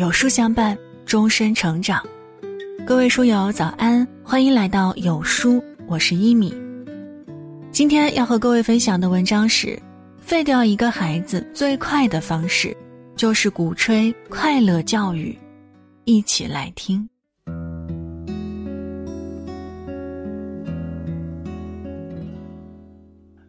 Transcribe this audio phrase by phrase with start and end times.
[0.00, 2.02] 有书相伴，终身成长。
[2.86, 6.54] 各位书友早安，欢迎来到有书，我是一米。
[7.70, 9.78] 今天要和各位分享的文章是：
[10.16, 12.74] 废掉一个孩子最快的方式，
[13.14, 15.38] 就是鼓吹快乐教育。
[16.04, 17.06] 一起来听。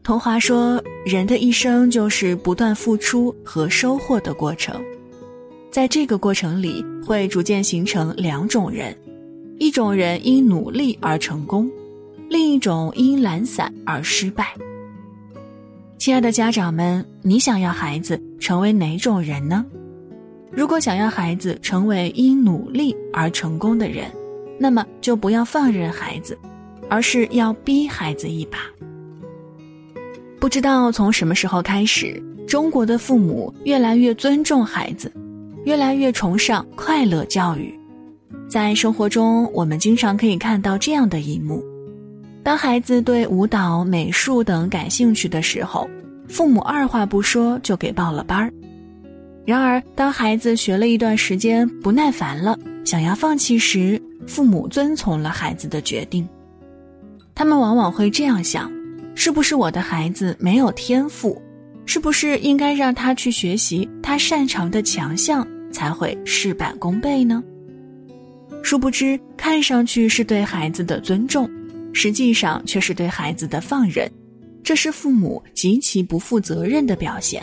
[0.03, 4.83] 童华说，人的一生就是不断付出和收获的过程，
[5.71, 8.93] 在这个过程里，会逐渐形成两种人：
[9.57, 11.71] 一种人因努力而成功，
[12.29, 14.53] 另一种因懒散而失败。
[15.97, 19.65] 亲爱的家长们，你想要孩子成为哪种人呢？
[20.51, 24.11] 如果想要孩子成为因努力而成功的人，
[24.59, 26.37] 那么就不要放任孩子，
[26.89, 28.57] 而是要逼孩子一把。
[30.37, 35.09] 不知道从什么时候开始，中国的父母越来越尊重孩子，
[35.63, 37.73] 越来越崇尚快乐教育。
[38.49, 41.63] 在生活中，我们经常可以看到这样的一幕：
[42.43, 45.89] 当孩子对舞蹈、美术等感兴趣的时候，
[46.27, 48.51] 父母二话不说就给报了班儿；
[49.45, 56.27] 然而，当孩子学了一段时间不耐烦了，想要放弃时，父母遵从了孩子的决定。
[57.33, 58.71] 他们往往会这样想。
[59.13, 61.39] 是不是我的孩子没有天赋？
[61.85, 67.41] 是不是应该让他去学习他擅长的强项，才会事半功倍呢？
[68.61, 71.49] 殊不知，看上去是对孩子的尊重，
[71.93, 74.11] 实际上却是对孩子的放任，
[74.61, 77.41] 这是父母极其不负责任的表现。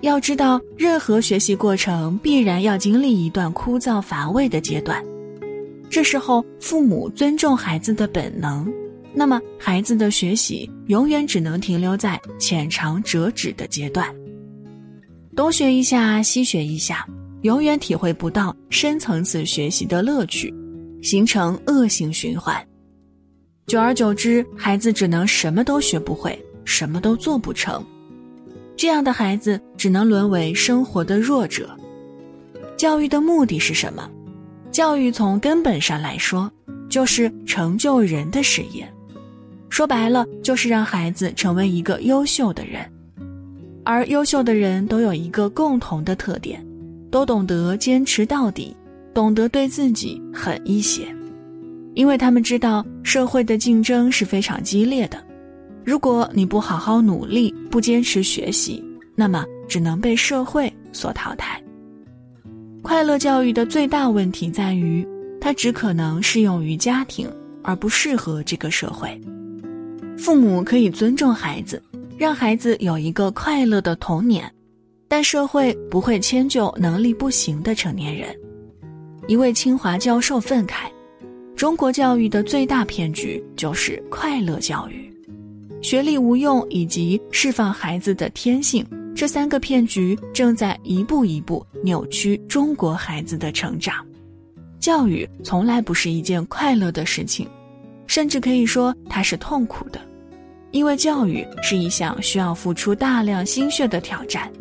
[0.00, 5.00] 要知道，任何学习过程必然要经历一段枯燥乏味的阶段，
[5.88, 8.68] 这时候父母尊重孩子的本能。
[9.14, 14.12] 那么，孩子的学习永远只能停留在浅尝辄止的阶段，
[15.36, 17.04] 东学一下，西学一下，
[17.42, 20.54] 永远体会不到深层次学习的乐趣，
[21.02, 22.64] 形成恶性循环。
[23.66, 27.84] 久而久之，孩子只能什么都学不会，什么都做不成，
[28.76, 31.76] 这样的孩子只能沦为生活的弱者。
[32.76, 34.08] 教育的目的是什么？
[34.70, 36.48] 教育从根本上来说，
[36.88, 38.88] 就是成就人的事业。
[39.68, 42.88] 说白了，就是让孩子成为一个优秀的人，
[43.84, 46.64] 而优秀的人都有一个共同的特点，
[47.10, 48.74] 都懂得坚持到底，
[49.12, 51.06] 懂得对自己狠一些，
[51.94, 55.22] 因为他们知道社会的竞争是非常激烈的，
[55.84, 58.82] 如果你不好好努力，不坚持学习，
[59.14, 61.62] 那么只能被社会所淘汰。
[62.82, 65.06] 快乐教育的最大问题在于，
[65.40, 67.30] 它只可能适用于家庭，
[67.62, 69.20] 而不适合这个社会。
[70.16, 71.82] 父母可以尊重孩子，
[72.24, 74.50] 让孩子有一个快乐的童年，
[75.08, 78.34] 但社会不会迁就能力不行的成年人。
[79.28, 80.86] 一位清华教授愤慨
[81.54, 85.12] ：“中国教育的最大骗局就是快乐教育，
[85.82, 88.82] 学历无用以及释放孩子的天性
[89.14, 93.96] 这三个骗局正在一步一步扭曲中国孩子的成长。
[94.80, 97.46] 教育从来不是一件快乐的事情。”
[98.08, 100.00] 甚至可以说，它是痛苦的，
[100.74, 104.52] 因为教育是一项需要付出大量心血的挑战。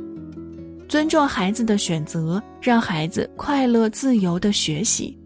[0.87, 5.17] 尊重孩子的选择，让孩子快乐自由的学习，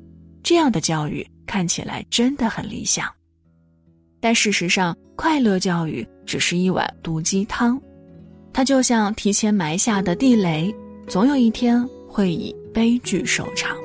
[0.41, 3.05] 这样的教育看起来真的很理想。
[4.21, 7.77] 但事实上，快乐教育只是一碗毒鸡汤，
[8.53, 10.73] 它就像提前埋下的地雷，
[11.05, 13.75] 总有一天会以悲剧收场。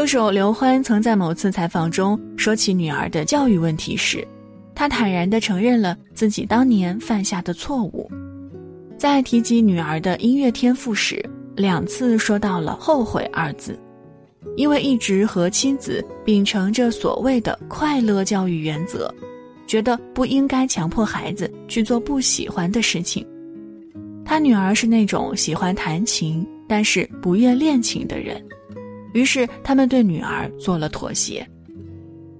[0.00, 4.26] 歌手刘欢曾在某次采访中说起女儿的教育问题时，
[4.74, 8.10] 他坦然地承认了自己当年犯下的错误。
[8.96, 11.22] 在提及女儿的音乐天赋时，
[11.54, 13.78] 两次说到了“后悔”二字，
[14.56, 19.14] 因为一直和妻子秉承着所谓的快乐教育原则，
[19.66, 23.22] 觉得不应该强迫孩子去做不喜欢的事情。
[24.24, 28.42] 他女儿是那种喜欢弹琴，但是不愿练琴的人。
[29.12, 31.46] 于是他们对女儿做了妥协。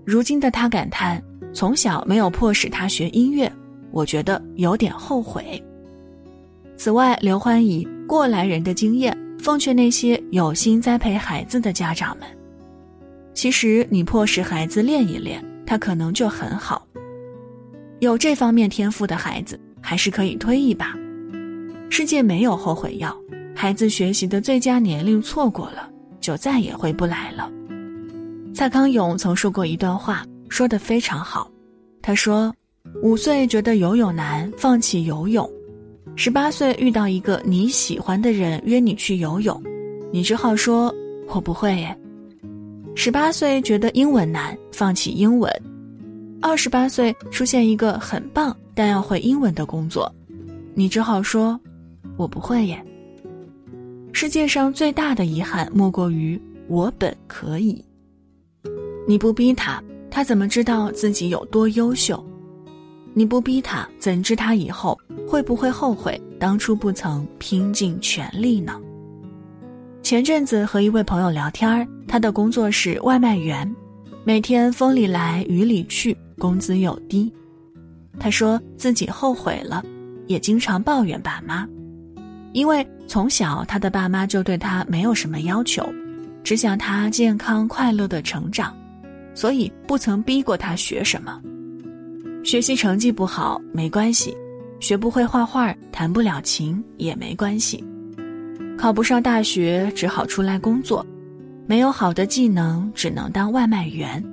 [0.05, 1.22] 如今的他感叹
[1.52, 3.50] ：“从小没有迫使他学音乐，
[3.90, 5.62] 我觉得有点后悔。”
[6.76, 12.26] 此外，刘欢以过来人的经验奉劝那些有心栽培孩子的家长们：
[13.34, 16.87] 其实你迫使孩子练一练，他可能就很好。
[17.99, 20.94] 有这方面天赋的孩子，还是可以推一把。
[21.90, 23.14] 世界没有后悔药，
[23.55, 25.90] 孩子学习的最佳年龄错过了。
[26.20, 27.50] 就再也回不来了。
[28.55, 31.50] 蔡康永曾说过一段话，说得非常好。
[32.02, 32.52] 他说
[33.02, 35.46] ：“五岁觉得游泳难，放弃游泳；
[36.17, 39.62] 十八岁遇到一个你喜欢的人约你去游泳，
[40.12, 40.93] 你只好说
[41.28, 41.96] “我不会耶”。
[42.96, 45.50] 十八岁觉得英文难，放弃英文；
[46.43, 50.12] 二十八岁出现一个很棒但要会英文的工作，
[50.75, 51.58] 你只好说
[52.19, 52.84] “我不会耶”。
[54.12, 57.82] 世界上最大的遗憾莫过于我本可以。
[59.06, 62.22] 你不逼他，他怎么知道自己有多优秀？
[63.14, 68.80] 你不逼他，怎知他以后会不会后悔当初不曾拼尽全力呢？
[70.02, 73.74] 前阵子和一位朋友聊天他的工作是外卖员，
[74.24, 77.32] 每天风里来雨里去，工资又低。
[78.18, 79.82] 他说自己后悔了，
[80.26, 81.66] 也经常抱怨爸妈，
[82.52, 85.84] 因为从小他的爸妈就对他没有什么要求，
[86.44, 88.72] 只想他健康快乐的成长，
[89.34, 91.42] 所以不曾逼过他学什么。
[92.44, 94.32] 学习成绩不好没关系，
[94.78, 97.84] 学不会画画、弹不了琴也没关系。
[98.78, 101.04] 考不上大学，只好出来工作，
[101.66, 104.24] 没有好的技能，只能当外卖员。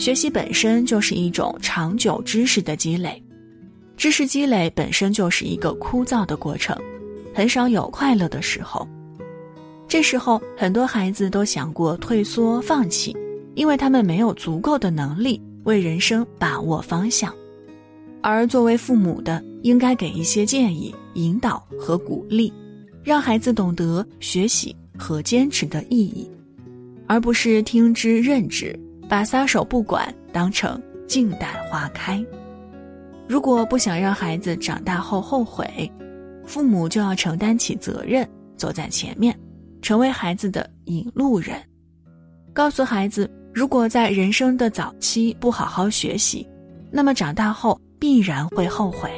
[0.00, 3.22] 学习本身就是一种长久知识的积累，
[3.96, 6.76] 知识积累本身就是一个枯燥的过程，
[7.40, 8.86] 很少有快乐的时候。
[9.88, 13.16] 这时候，很多孩子都想过退缩、放弃，
[13.54, 17.34] 因为他们没有足够的能力为人生把握方向。
[18.20, 22.52] 而作为父母的，应该给一些建议、引导和鼓励。
[23.02, 26.30] 让孩子懂得学习和坚持的意义，
[27.06, 28.78] 而不是听之任之，
[29.08, 32.22] 把撒手不管当成静待花开。
[33.26, 35.90] 如果不想让孩子长大后后悔，
[36.50, 39.38] 父母就要承担起责任，走在前面，
[39.80, 41.54] 成为孩子的引路人，
[42.52, 46.44] 告诉孩子，如果在人生的早期不好好学习，
[46.90, 49.08] 那么长大后必然会后悔。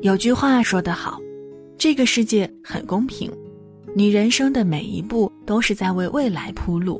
[0.00, 1.20] 有句话说得好，
[1.76, 3.30] 这个世界很公平，
[3.94, 6.98] 你人生的每一步都是在为未来铺路。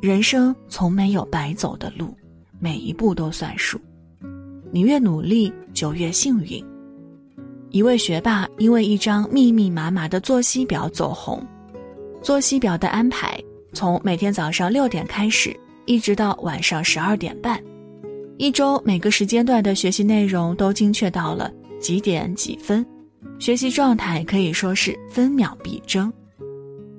[0.00, 2.16] 人生从没有白走的路，
[2.64, 3.78] 每一步都算数。
[4.72, 6.64] 你越努力，就越幸运。
[7.68, 11.46] 一位学霸因为一张密密麻麻的作息表走红，
[12.22, 13.38] 作息表的安排
[13.74, 17.62] 从每天早上六点开始，一直到晚上十二点半，
[18.38, 21.52] 一周每个时间段的学习内容都精确到了。
[21.78, 22.82] 几点几分，
[23.38, 26.10] 学习状态可以说是分秒必争。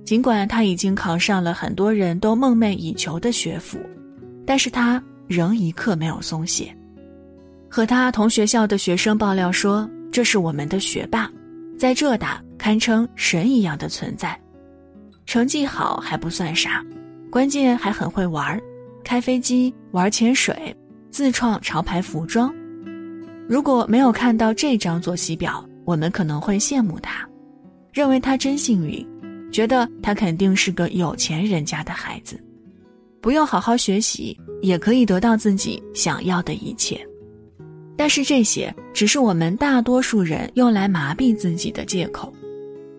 [0.04, 3.80] 尽管他已经考上了很多人都梦寐以求的学府，
[4.46, 6.76] 但是他仍一刻没有松懈。
[7.70, 11.30] 和他同学校的学生爆料说：“这是我们的学霸，
[11.78, 14.40] 在浙大堪称神一样的存在。
[15.26, 16.84] 成绩好还不算啥，
[17.30, 18.60] 关键还很会玩，
[19.04, 20.76] 开飞机、玩潜水、
[21.12, 22.54] 自创潮牌服装。”
[23.48, 27.28] 如果没有看到这张作息表，我们可能会羡慕他，
[27.92, 29.06] 认为他真幸运，
[29.52, 32.42] 觉得他肯定是个有钱人家的孩子，
[33.26, 36.96] 不用好好学习也可以得到自己想要的一切。
[37.98, 42.32] 但是这些只是我们大多数人用来麻痹自己的借口，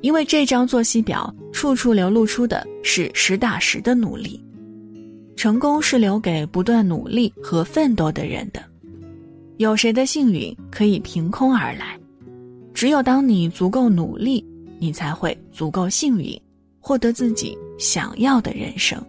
[0.00, 4.44] 因为这张作息表处处流露出的是实打实的努力，
[5.36, 8.60] 成功是留给不断努力和奋斗的人的。
[9.58, 11.96] 有谁的幸运可以凭空而来？
[12.74, 14.44] 只有当你足够努力，
[14.80, 16.36] 你才会足够幸运，
[16.80, 19.00] 获得自己想要的人生。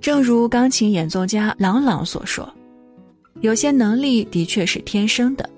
[0.00, 2.48] 正如钢琴演奏家郎朗所说
[3.40, 5.48] ：“有些能力的确是天生的，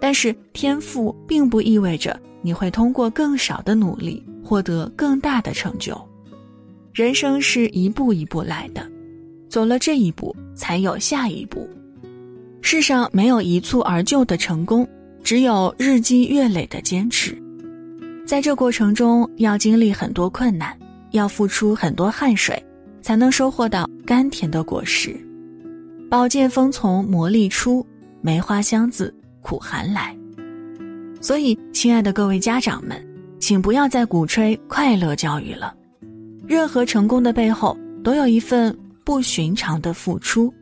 [0.00, 5.96] 但是天赋并不意味着你会通过更少的努力获得更大的成就。
[6.92, 8.86] 人生是一步一步来的，
[9.48, 11.68] 走了这一步，才有下一步。”
[12.64, 14.88] 世上没有一蹴而就的成功，
[15.22, 17.36] 只有日积月累的坚持。
[18.24, 20.74] 在这过程中，要经历很多困难，
[21.10, 22.62] 要付出很多汗水，
[23.02, 25.14] 才能收获到甘甜的果实。
[26.08, 27.84] 宝剑锋从磨砺出，
[28.20, 30.16] 梅花香自苦寒来。
[31.20, 33.04] 所以，亲爱的各位家长们，
[33.38, 35.74] 请不要再鼓吹快乐教育了。
[36.46, 40.52] 任何成功的背后，都有一份不寻常的付出。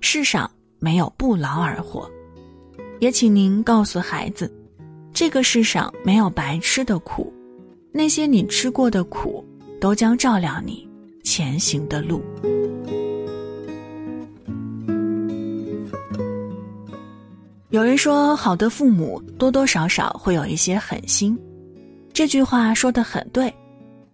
[0.00, 0.50] 世上。
[0.84, 2.10] 没有不劳而获，
[2.98, 4.52] 也请您告诉孩子，
[5.12, 7.32] 这个世上没有白吃的苦，
[7.92, 9.44] 那些你吃过的苦，
[9.80, 10.84] 都将照亮你
[11.22, 12.22] 前行的路。
[17.70, 21.38] 有人说，好的父母多多少少会有一些狠心，
[22.12, 23.52] 这句话说的很对。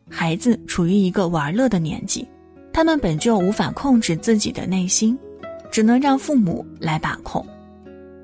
[0.09, 2.27] 孩子处于一个玩乐的年纪，
[2.73, 5.19] 他们本就无法控制自己的内心，
[5.73, 7.45] 只能让父母来把控。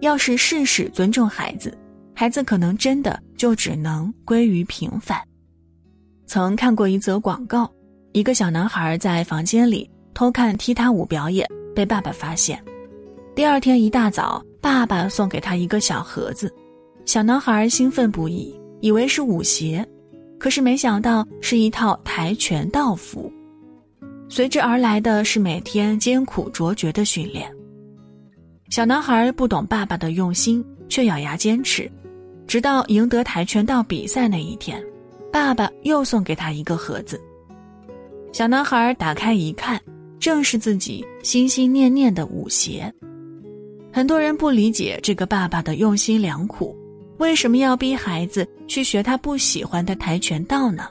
[0.01, 1.77] 要是事事尊重孩子，
[2.15, 5.21] 孩子可能真的就只能归于平凡。
[6.27, 7.71] 曾看过一则广告，
[8.15, 11.45] 一个小男孩在房间里偷看踢踏舞表演，
[11.75, 12.63] 被爸爸发现。
[13.35, 16.49] 第二天一大早，爸爸送给他一个小盒子，
[17.05, 19.85] 小男孩兴奋不已，以为是舞鞋，
[20.39, 23.33] 可是没想到是一套跆拳道服。
[24.29, 27.51] 随之而来的是每天艰苦卓绝的训练。
[28.71, 31.91] 小男孩不懂爸爸的用心，却咬牙坚持，
[32.47, 34.81] 直到赢得跆拳道比赛那一天，
[35.33, 37.21] 爸爸又送给他一个盒子。
[38.35, 39.81] 小男孩打开一看，
[40.19, 42.93] 正是自己心心念念的舞鞋。
[43.93, 46.77] 很多人不理解这个爸爸的用心良苦，
[47.19, 50.89] 为什么要逼孩子去学他不喜欢的跆拳道呢？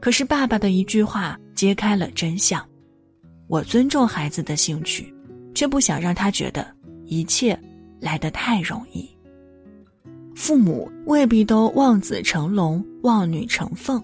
[0.00, 2.62] 可是爸爸的一句话揭开了真相：
[3.46, 5.10] 我尊重孩子的兴趣。
[5.54, 6.64] 却不想让他觉得
[7.06, 7.58] 一切
[7.98, 9.08] 来得太容易。
[10.36, 14.00] 父母未必都望子成龙、望女成凤，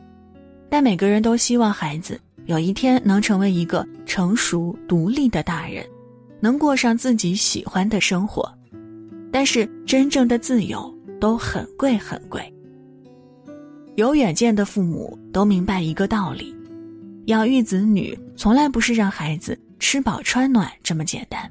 [0.74, 5.86] 但每个人都希望孩子有一天能成为一个成熟独立的大人，
[6.40, 8.52] 能过上自己喜欢的生活。
[9.30, 12.52] 但是真正的自由都很贵很贵。
[13.94, 16.52] 有远见的父母都明白一个道理：
[17.26, 19.56] 养育子女从来不是让孩子。
[19.78, 21.48] 吃饱穿暖这么简单，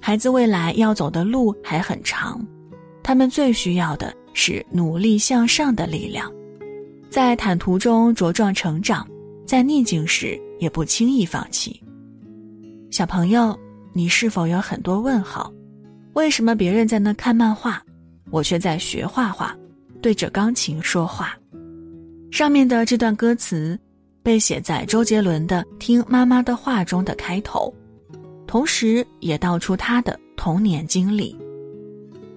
[0.00, 2.42] 孩子未来要走的路还很长，
[3.02, 6.32] 他们最需要的是努力向上的力量，
[7.10, 9.06] 在坦途中茁壮成长，
[9.44, 11.82] 在逆境时也不轻易放弃。
[12.90, 13.58] 小朋友，
[13.92, 15.52] 你是否有很多问号？
[16.12, 17.82] 为什么别人在那看漫画，
[18.30, 19.56] 我却在学画画，
[20.00, 21.36] 对着钢琴说话？
[22.30, 23.78] 上面的这段歌词。
[24.22, 27.74] 被写在周杰伦的《听妈妈的话》中的开头，
[28.46, 31.34] 同时也道出他的童年经历。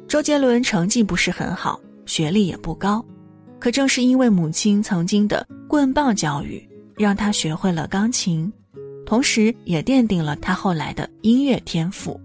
[0.07, 3.05] 周杰伦成绩不是很好，学历也不高，
[3.63, 6.61] 可正是因为母亲曾经的棍棒教育，
[6.97, 8.51] 让他学会了钢琴，
[9.05, 12.19] 同时也奠定了他后来的音乐天赋。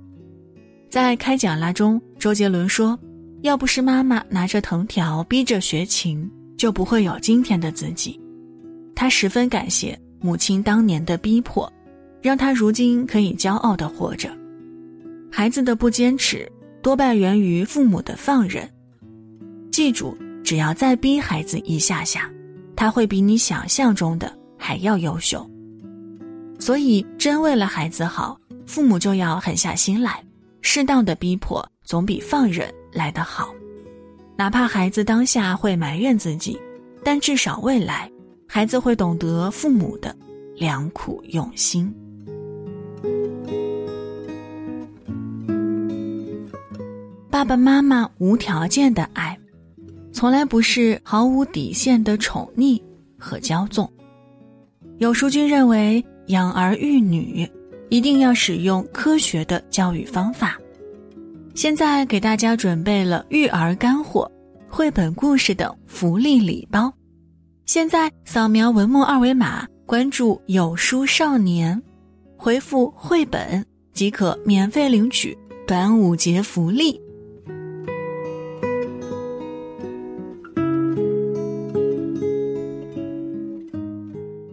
[0.90, 2.99] 在开讲啦中，周杰伦说
[3.42, 8.21] ：“要不是妈妈拿着藤条逼着学琴，就不会有今天的自己。”
[8.97, 11.73] 他十分感谢母亲当年的逼迫，
[12.21, 14.28] 让他如今可以骄傲的活着。
[15.30, 16.50] 孩子的不坚持，
[16.83, 18.68] 多半源于父母的放任。
[19.71, 20.18] 记住，
[20.49, 22.26] 只要再逼孩子一下下，
[22.75, 25.47] 他会比你想象中的还要优秀。
[26.59, 30.25] 所以，真为了孩子好，父母就要狠下心来，
[30.62, 33.50] 适当的逼迫总比放任来得好。
[34.38, 36.59] 哪怕孩子当下会埋怨自己，
[37.05, 38.11] 但至少未来。
[38.47, 40.17] 孩子会懂得父母的
[40.57, 41.95] 良苦用心。
[47.28, 49.38] 爸爸妈妈无条件的爱，
[50.19, 52.83] 从来不是毫无底线的宠溺
[53.17, 53.89] 和骄纵。
[54.97, 57.49] 有书君认为，养儿育女
[57.89, 60.59] 一定要使用科学的教育方法。
[61.55, 64.29] 现在给大家准备了育儿干货、
[64.69, 66.93] 绘本故事等福利礼包。
[67.65, 71.81] 现在扫描文末二维码，关注“有书少年”，
[72.37, 77.01] 回复“绘本”即可免费领取端午节福利。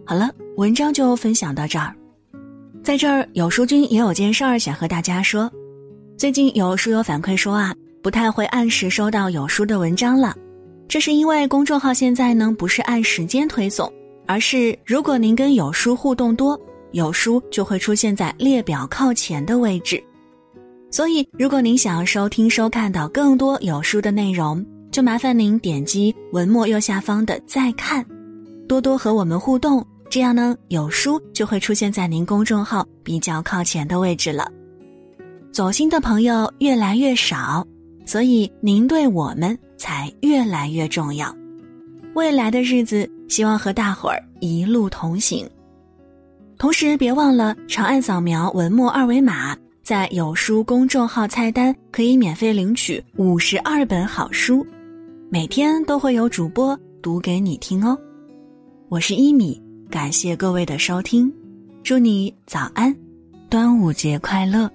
[0.08, 1.92] 好了，文章就分享到这儿。
[2.80, 5.50] 在这儿，有书君也有件事儿想和大家说。
[6.16, 10.32] 最近有书友反馈说啊，不太会按时收到有书的文章了。
[10.86, 13.92] 这是因为公众号现在呢不是按时间推送，
[14.26, 16.56] 而是如果您跟有书互动多，
[16.92, 20.00] 有书就会出现在列表靠前的位置。
[20.88, 28.06] 所以，如果您想要收听、收看到更多有书的内容，就麻烦您点击文末右下方的再看，
[28.68, 34.50] 多多和我们互动，这样呢有书就会出现在您公众号比较靠前的位置了。
[35.52, 37.66] 走心的朋友越来越少，
[38.04, 39.58] 所以您对我们。
[39.78, 41.36] 才越来越重要。
[42.14, 45.46] 未来的日子，希望和大伙儿一路同行。
[46.56, 54.66] 同时，别忘了长按扫描文末二维码，在有书公众号菜单可以免费领取五十二本好书，
[55.28, 57.96] 每天都会有主播读给你听哦。
[58.88, 61.32] 我是一米，感谢各位的收听，
[61.82, 62.94] 祝你早安，
[63.48, 64.70] 端午节快乐。